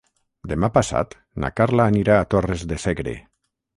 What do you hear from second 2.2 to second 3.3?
a Torres de Segre.